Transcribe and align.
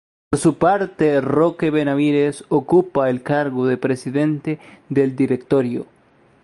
Por 0.31 0.39
su 0.39 0.55
parte, 0.57 1.21
Roque 1.21 1.69
Benavides 1.69 2.43
ocupa 2.49 3.11
el 3.11 3.21
cargo 3.21 3.67
de 3.67 3.77
Presidente 3.77 4.57
del 4.89 5.15
Directorio. 5.15 5.85